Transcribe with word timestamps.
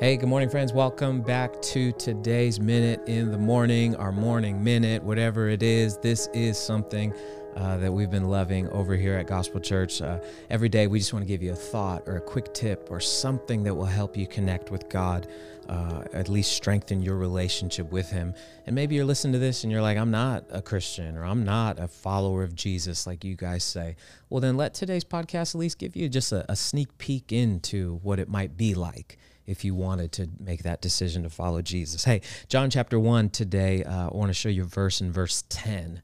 Hey, 0.00 0.16
good 0.16 0.28
morning, 0.28 0.50
friends. 0.50 0.72
Welcome 0.72 1.22
back 1.22 1.62
to 1.62 1.92
today's 1.92 2.58
Minute 2.58 3.00
in 3.06 3.30
the 3.30 3.38
Morning, 3.38 3.94
our 3.94 4.10
morning 4.10 4.62
minute, 4.62 5.04
whatever 5.04 5.48
it 5.48 5.62
is. 5.62 5.98
This 5.98 6.28
is 6.34 6.58
something 6.58 7.14
uh, 7.54 7.76
that 7.76 7.92
we've 7.92 8.10
been 8.10 8.28
loving 8.28 8.68
over 8.70 8.96
here 8.96 9.14
at 9.14 9.28
Gospel 9.28 9.60
Church. 9.60 10.02
Uh, 10.02 10.18
every 10.50 10.68
day, 10.68 10.88
we 10.88 10.98
just 10.98 11.12
want 11.12 11.22
to 11.22 11.28
give 11.28 11.44
you 11.44 11.52
a 11.52 11.56
thought 11.56 12.02
or 12.06 12.16
a 12.16 12.20
quick 12.20 12.52
tip 12.52 12.88
or 12.90 12.98
something 12.98 13.62
that 13.62 13.72
will 13.72 13.84
help 13.84 14.16
you 14.16 14.26
connect 14.26 14.72
with 14.72 14.88
God, 14.88 15.28
uh, 15.68 16.04
at 16.12 16.28
least 16.28 16.52
strengthen 16.52 17.02
your 17.02 17.16
relationship 17.16 17.90
with 17.90 18.10
Him. 18.10 18.34
And 18.66 18.74
maybe 18.74 18.94
you're 18.94 19.04
listening 19.04 19.32
to 19.34 19.38
this 19.38 19.64
and 19.64 19.72
you're 19.72 19.82
like, 19.82 19.98
I'm 19.98 20.10
not 20.10 20.44
a 20.50 20.62
Christian 20.62 21.16
or 21.16 21.24
I'm 21.24 21.44
not 21.44 21.78
a 21.78 21.88
follower 21.88 22.42
of 22.42 22.54
Jesus, 22.54 23.06
like 23.06 23.24
you 23.24 23.36
guys 23.36 23.64
say. 23.64 23.96
Well, 24.30 24.40
then 24.40 24.56
let 24.56 24.74
today's 24.74 25.04
podcast 25.04 25.54
at 25.54 25.58
least 25.58 25.78
give 25.78 25.96
you 25.96 26.08
just 26.08 26.32
a, 26.32 26.50
a 26.50 26.56
sneak 26.56 26.96
peek 26.98 27.32
into 27.32 28.00
what 28.02 28.18
it 28.18 28.28
might 28.28 28.56
be 28.56 28.74
like 28.74 29.18
if 29.46 29.64
you 29.64 29.74
wanted 29.74 30.12
to 30.12 30.28
make 30.40 30.62
that 30.62 30.80
decision 30.80 31.22
to 31.22 31.30
follow 31.30 31.62
Jesus. 31.62 32.04
Hey, 32.04 32.22
John 32.48 32.70
chapter 32.70 32.98
1 32.98 33.30
today, 33.30 33.84
uh, 33.84 34.08
I 34.08 34.14
want 34.14 34.30
to 34.30 34.34
show 34.34 34.48
you 34.48 34.64
verse 34.64 35.00
in 35.00 35.12
verse 35.12 35.44
10. 35.48 36.02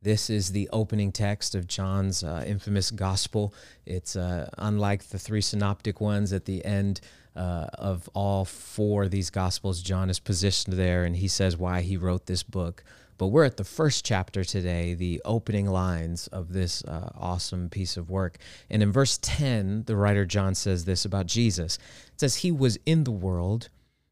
This 0.00 0.30
is 0.30 0.52
the 0.52 0.68
opening 0.72 1.10
text 1.10 1.56
of 1.56 1.66
John's 1.66 2.22
uh, 2.22 2.44
infamous 2.46 2.92
gospel. 2.92 3.52
It's 3.84 4.14
uh, 4.14 4.48
unlike 4.56 5.08
the 5.08 5.18
three 5.18 5.40
synoptic 5.40 6.00
ones 6.00 6.32
at 6.32 6.44
the 6.44 6.64
end 6.64 7.00
uh, 7.38 7.68
of 7.74 8.10
all 8.14 8.44
four 8.44 9.04
of 9.04 9.10
these 9.10 9.30
gospels. 9.30 9.80
John 9.80 10.10
is 10.10 10.18
positioned 10.18 10.76
there 10.76 11.04
and 11.04 11.16
he 11.16 11.28
says 11.28 11.56
why 11.56 11.82
he 11.82 11.96
wrote 11.96 12.26
this 12.26 12.42
book. 12.42 12.82
But 13.16 13.28
we're 13.28 13.44
at 13.44 13.56
the 13.56 13.64
first 13.64 14.04
chapter 14.04 14.44
today, 14.44 14.94
the 14.94 15.20
opening 15.24 15.66
lines 15.66 16.28
of 16.28 16.52
this 16.52 16.84
uh, 16.84 17.10
awesome 17.16 17.68
piece 17.68 17.96
of 17.96 18.10
work. 18.10 18.38
And 18.70 18.82
in 18.82 18.92
verse 18.92 19.18
10, 19.22 19.84
the 19.84 19.96
writer 19.96 20.24
John 20.24 20.54
says 20.54 20.84
this 20.84 21.04
about 21.04 21.26
Jesus 21.26 21.78
it 22.12 22.20
says, 22.20 22.36
He 22.36 22.52
was 22.52 22.78
in 22.86 23.04
the 23.04 23.12
world, 23.12 23.70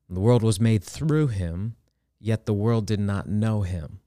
the 0.09 0.21
world 0.21 0.43
was 0.43 0.61
made 0.61 0.83
through 0.83 1.29
him, 1.29 1.77
yet 2.21 2.47
the 2.47 2.55
world 2.55 2.87
did 2.87 3.01
not 3.01 3.29
know 3.29 3.63
him. 3.63 4.01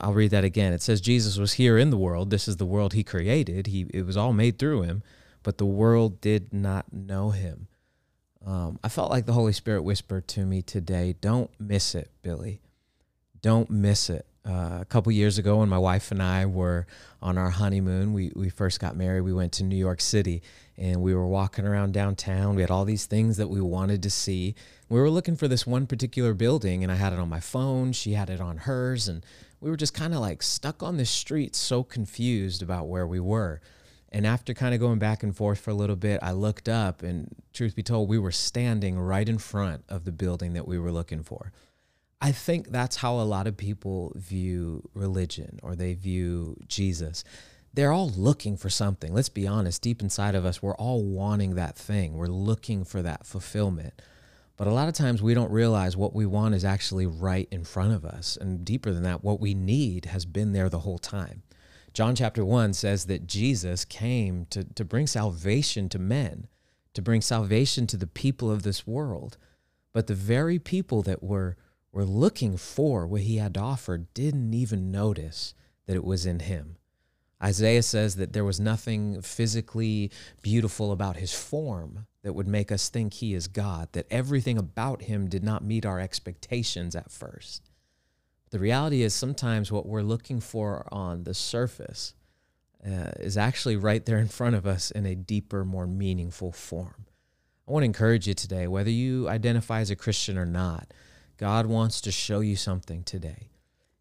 I'll 0.00 0.14
read 0.14 0.30
that 0.30 0.44
again. 0.44 0.72
It 0.72 0.82
says, 0.82 1.00
Jesus 1.00 1.38
was 1.38 1.54
here 1.54 1.76
in 1.76 1.90
the 1.90 1.98
world. 1.98 2.30
This 2.30 2.48
is 2.48 2.56
the 2.56 2.66
world 2.66 2.92
he 2.94 3.04
created. 3.04 3.66
He, 3.66 3.86
it 3.92 4.06
was 4.06 4.16
all 4.16 4.32
made 4.32 4.58
through 4.58 4.82
him, 4.82 5.02
but 5.42 5.58
the 5.58 5.66
world 5.66 6.20
did 6.20 6.52
not 6.52 6.92
know 6.92 7.30
him. 7.30 7.68
Um, 8.46 8.78
I 8.82 8.88
felt 8.88 9.10
like 9.10 9.26
the 9.26 9.32
Holy 9.32 9.52
Spirit 9.52 9.82
whispered 9.82 10.26
to 10.28 10.44
me 10.44 10.62
today, 10.62 11.14
Don't 11.20 11.50
miss 11.60 11.94
it, 11.94 12.10
Billy 12.22 12.60
don't 13.42 13.68
miss 13.68 14.08
it. 14.08 14.24
Uh, 14.44 14.78
a 14.80 14.84
couple 14.88 15.12
years 15.12 15.38
ago, 15.38 15.58
when 15.58 15.68
my 15.68 15.78
wife 15.78 16.10
and 16.10 16.20
I 16.20 16.46
were 16.46 16.86
on 17.20 17.38
our 17.38 17.50
honeymoon, 17.50 18.12
we, 18.12 18.32
we 18.34 18.48
first 18.48 18.80
got 18.80 18.96
married. 18.96 19.20
We 19.20 19.32
went 19.32 19.52
to 19.54 19.64
New 19.64 19.76
York 19.76 20.00
City 20.00 20.42
and 20.76 21.00
we 21.00 21.14
were 21.14 21.28
walking 21.28 21.64
around 21.64 21.92
downtown. 21.92 22.56
We 22.56 22.62
had 22.62 22.70
all 22.70 22.84
these 22.84 23.06
things 23.06 23.36
that 23.36 23.48
we 23.48 23.60
wanted 23.60 24.02
to 24.02 24.10
see. 24.10 24.56
We 24.88 24.98
were 24.98 25.10
looking 25.10 25.36
for 25.36 25.46
this 25.46 25.64
one 25.66 25.86
particular 25.86 26.34
building, 26.34 26.82
and 26.82 26.90
I 26.90 26.96
had 26.96 27.12
it 27.12 27.18
on 27.18 27.28
my 27.28 27.38
phone. 27.40 27.92
She 27.92 28.14
had 28.14 28.30
it 28.30 28.40
on 28.40 28.58
hers. 28.58 29.06
And 29.06 29.24
we 29.60 29.70
were 29.70 29.76
just 29.76 29.94
kind 29.94 30.12
of 30.12 30.20
like 30.20 30.42
stuck 30.42 30.82
on 30.82 30.96
the 30.96 31.04
street, 31.04 31.54
so 31.54 31.84
confused 31.84 32.62
about 32.62 32.88
where 32.88 33.06
we 33.06 33.20
were. 33.20 33.60
And 34.12 34.26
after 34.26 34.52
kind 34.52 34.74
of 34.74 34.80
going 34.80 34.98
back 34.98 35.22
and 35.22 35.34
forth 35.34 35.58
for 35.58 35.70
a 35.70 35.74
little 35.74 35.96
bit, 35.96 36.20
I 36.22 36.32
looked 36.32 36.68
up, 36.68 37.02
and 37.02 37.34
truth 37.54 37.74
be 37.74 37.82
told, 37.82 38.08
we 38.08 38.18
were 38.18 38.30
standing 38.30 38.98
right 38.98 39.26
in 39.26 39.38
front 39.38 39.84
of 39.88 40.04
the 40.04 40.12
building 40.12 40.52
that 40.52 40.68
we 40.68 40.78
were 40.78 40.92
looking 40.92 41.22
for. 41.22 41.50
I 42.20 42.30
think 42.30 42.68
that's 42.68 42.96
how 42.96 43.14
a 43.18 43.22
lot 43.22 43.46
of 43.46 43.56
people 43.56 44.12
view 44.14 44.88
religion 44.94 45.58
or 45.62 45.74
they 45.74 45.94
view 45.94 46.56
Jesus. 46.68 47.24
They're 47.74 47.90
all 47.90 48.10
looking 48.10 48.56
for 48.58 48.68
something. 48.68 49.14
Let's 49.14 49.30
be 49.30 49.46
honest, 49.46 49.82
deep 49.82 50.02
inside 50.02 50.34
of 50.34 50.44
us, 50.44 50.62
we're 50.62 50.76
all 50.76 51.02
wanting 51.02 51.54
that 51.54 51.76
thing. 51.76 52.14
We're 52.14 52.26
looking 52.26 52.84
for 52.84 53.00
that 53.02 53.26
fulfillment. 53.26 53.94
But 54.56 54.66
a 54.66 54.72
lot 54.72 54.88
of 54.88 54.94
times 54.94 55.22
we 55.22 55.34
don't 55.34 55.50
realize 55.50 55.96
what 55.96 56.14
we 56.14 56.26
want 56.26 56.54
is 56.54 56.64
actually 56.64 57.06
right 57.06 57.48
in 57.50 57.64
front 57.64 57.94
of 57.94 58.04
us. 58.04 58.36
And 58.38 58.64
deeper 58.64 58.92
than 58.92 59.02
that, 59.04 59.24
what 59.24 59.40
we 59.40 59.54
need 59.54 60.04
has 60.04 60.26
been 60.26 60.52
there 60.52 60.68
the 60.68 60.80
whole 60.80 60.98
time. 60.98 61.42
John 61.92 62.14
chapter 62.14 62.44
1 62.44 62.72
says 62.72 63.04
that 63.06 63.26
Jesus 63.26 63.84
came 63.84 64.46
to, 64.46 64.64
to 64.64 64.84
bring 64.84 65.06
salvation 65.06 65.88
to 65.90 65.98
men, 65.98 66.46
to 66.94 67.02
bring 67.02 67.20
salvation 67.20 67.86
to 67.88 67.96
the 67.96 68.06
people 68.06 68.50
of 68.50 68.62
this 68.62 68.86
world. 68.86 69.36
But 69.92 70.06
the 70.06 70.14
very 70.14 70.58
people 70.58 71.02
that 71.02 71.22
were 71.22 71.56
were 71.92 72.04
looking 72.06 72.56
for 72.56 73.06
what 73.06 73.20
he 73.20 73.36
had 73.36 73.54
to 73.54 73.60
offer 73.60 73.98
didn't 73.98 74.54
even 74.54 74.90
notice 74.90 75.54
that 75.86 75.94
it 75.94 76.04
was 76.04 76.24
in 76.24 76.40
him. 76.40 76.76
Isaiah 77.42 77.82
says 77.82 78.16
that 78.16 78.32
there 78.32 78.44
was 78.44 78.58
nothing 78.58 79.20
physically 79.20 80.10
beautiful 80.40 80.92
about 80.92 81.16
his 81.16 81.34
form 81.34 82.06
that 82.22 82.32
would 82.32 82.46
make 82.46 82.72
us 82.72 82.88
think 82.88 83.14
he 83.14 83.34
is 83.34 83.48
God, 83.48 83.88
that 83.92 84.06
everything 84.10 84.56
about 84.56 85.02
him 85.02 85.28
did 85.28 85.42
not 85.44 85.64
meet 85.64 85.84
our 85.84 86.00
expectations 86.00 86.96
at 86.96 87.10
first. 87.10 87.71
The 88.52 88.58
reality 88.58 89.02
is 89.02 89.14
sometimes 89.14 89.72
what 89.72 89.86
we're 89.86 90.02
looking 90.02 90.38
for 90.38 90.86
on 90.92 91.24
the 91.24 91.32
surface 91.32 92.12
uh, 92.86 93.12
is 93.18 93.38
actually 93.38 93.76
right 93.76 94.04
there 94.04 94.18
in 94.18 94.28
front 94.28 94.54
of 94.54 94.66
us 94.66 94.90
in 94.90 95.06
a 95.06 95.14
deeper, 95.14 95.64
more 95.64 95.86
meaningful 95.86 96.52
form. 96.52 97.06
I 97.66 97.72
want 97.72 97.82
to 97.82 97.86
encourage 97.86 98.28
you 98.28 98.34
today, 98.34 98.66
whether 98.66 98.90
you 98.90 99.26
identify 99.26 99.80
as 99.80 99.90
a 99.90 99.96
Christian 99.96 100.36
or 100.36 100.44
not, 100.44 100.92
God 101.38 101.64
wants 101.64 102.02
to 102.02 102.12
show 102.12 102.40
you 102.40 102.56
something 102.56 103.04
today. 103.04 103.48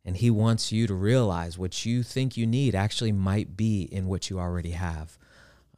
And 0.03 0.17
He 0.17 0.29
wants 0.29 0.69
you 0.69 0.85
to 0.85 0.93
realize 0.95 1.57
what 1.57 1.85
you 1.85 2.03
think 2.03 2.35
you 2.35 2.45
need 2.45 2.75
actually 2.75 3.13
might 3.13 3.55
be 3.55 3.83
in 3.83 4.07
what 4.07 4.29
you 4.29 4.37
already 4.37 4.71
have. 4.71 5.17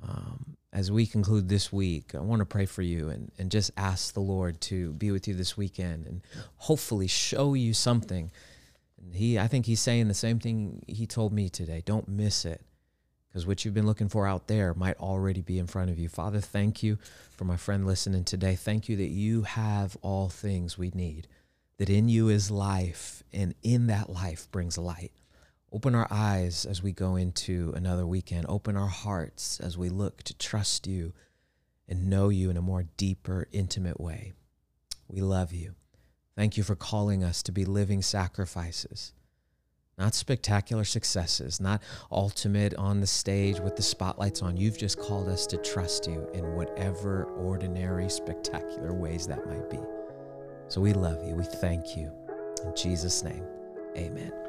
Um, 0.01 0.57
as 0.71 0.91
we 0.91 1.05
conclude 1.05 1.47
this 1.47 1.71
week, 1.71 2.15
I 2.15 2.21
want 2.21 2.39
to 2.39 2.45
pray 2.45 2.65
for 2.65 2.81
you 2.81 3.09
and, 3.09 3.31
and 3.37 3.51
just 3.51 3.69
ask 3.77 4.15
the 4.15 4.19
Lord 4.19 4.59
to 4.61 4.93
be 4.93 5.11
with 5.11 5.27
you 5.27 5.35
this 5.35 5.55
weekend 5.55 6.07
and 6.07 6.21
hopefully 6.55 7.05
show 7.05 7.53
you 7.53 7.75
something. 7.75 8.31
He, 9.11 9.37
I 9.37 9.47
think 9.47 9.65
He's 9.65 9.81
saying 9.81 10.07
the 10.07 10.13
same 10.13 10.39
thing 10.39 10.83
He 10.87 11.05
told 11.05 11.33
me 11.33 11.49
today. 11.49 11.81
Don't 11.85 12.07
miss 12.07 12.45
it 12.45 12.61
because 13.27 13.47
what 13.47 13.65
you've 13.65 13.73
been 13.73 13.87
looking 13.87 14.09
for 14.09 14.27
out 14.27 14.47
there 14.47 14.73
might 14.75 14.97
already 14.99 15.41
be 15.41 15.57
in 15.57 15.65
front 15.65 15.89
of 15.89 15.97
you. 15.97 16.07
Father, 16.07 16.39
thank 16.39 16.83
you 16.83 16.99
for 17.31 17.45
my 17.45 17.57
friend 17.57 17.87
listening 17.87 18.23
today. 18.23 18.55
Thank 18.55 18.87
you 18.87 18.95
that 18.97 19.09
you 19.09 19.41
have 19.41 19.97
all 20.01 20.29
things 20.29 20.77
we 20.77 20.91
need 20.91 21.27
that 21.79 21.89
in 21.89 22.07
you 22.07 22.29
is 22.29 22.51
life, 22.51 23.23
and 23.33 23.55
in 23.63 23.87
that 23.87 24.09
life 24.09 24.49
brings 24.51 24.77
light. 24.77 25.11
Open 25.71 25.95
our 25.95 26.07
eyes 26.11 26.65
as 26.65 26.83
we 26.83 26.91
go 26.91 27.15
into 27.15 27.73
another 27.75 28.05
weekend. 28.05 28.45
Open 28.47 28.77
our 28.77 28.87
hearts 28.87 29.59
as 29.59 29.77
we 29.77 29.89
look 29.89 30.21
to 30.23 30.37
trust 30.37 30.85
you 30.85 31.13
and 31.89 32.07
know 32.07 32.29
you 32.29 32.51
in 32.51 32.57
a 32.57 32.61
more 32.61 32.83
deeper, 32.95 33.47
intimate 33.51 33.99
way. 33.99 34.33
We 35.07 35.21
love 35.21 35.51
you. 35.51 35.73
Thank 36.35 36.57
you 36.57 36.63
for 36.63 36.75
calling 36.75 37.23
us 37.23 37.43
to 37.43 37.51
be 37.51 37.63
living 37.63 38.01
sacrifices, 38.01 39.13
not 39.97 40.15
spectacular 40.15 40.83
successes, 40.83 41.59
not 41.61 41.83
ultimate 42.11 42.73
on 42.75 43.01
the 43.01 43.07
stage 43.07 43.59
with 43.59 43.75
the 43.75 43.83
spotlights 43.83 44.41
on. 44.41 44.57
You've 44.57 44.77
just 44.77 44.99
called 44.99 45.29
us 45.29 45.45
to 45.47 45.57
trust 45.57 46.07
you 46.07 46.27
in 46.33 46.55
whatever 46.55 47.25
ordinary, 47.25 48.09
spectacular 48.09 48.93
ways 48.93 49.27
that 49.27 49.45
might 49.45 49.69
be. 49.69 49.79
So 50.69 50.81
we 50.81 50.93
love 50.93 51.23
you. 51.23 51.35
We 51.35 51.43
thank 51.43 51.95
you. 51.95 52.11
In 52.63 52.75
Jesus' 52.75 53.23
name, 53.23 53.45
amen. 53.95 54.42